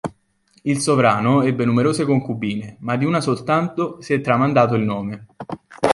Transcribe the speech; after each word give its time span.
Il 0.63 0.79
sovrano 0.79 1.43
ebbe 1.43 1.63
numerose 1.63 2.05
concubine, 2.05 2.75
ma 2.79 2.95
di 2.97 3.05
una 3.05 3.21
soltanto 3.21 4.01
si 4.01 4.13
è 4.13 4.19
tramandato 4.21 4.73
il 4.73 4.81
nome. 4.81 5.27